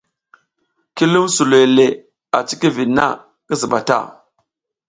Ki 0.95 1.05
lum 1.11 1.27
suloy 1.35 1.65
le 1.77 1.85
a 2.35 2.37
cikiviɗ 2.47 2.89
na, 2.97 3.05
ki 3.45 3.53
ziɓa 3.61 3.79
ta. 3.87 3.97